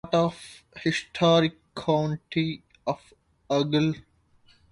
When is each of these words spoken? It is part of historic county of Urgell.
It 0.03 0.07
is 0.07 0.11
part 0.15 0.23
of 0.25 0.63
historic 0.83 1.75
county 1.75 2.63
of 2.87 3.13
Urgell. 3.51 4.03